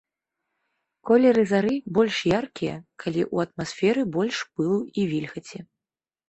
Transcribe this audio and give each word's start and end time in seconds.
Колеры 1.09 1.43
зары 1.51 1.73
больш 1.97 2.17
яркія, 2.29 2.75
калі 3.03 3.21
ў 3.33 3.45
атмасферы 3.45 4.01
больш 4.17 4.37
пылу 4.57 4.81
і 5.03 5.05
вільгаці. 5.13 5.59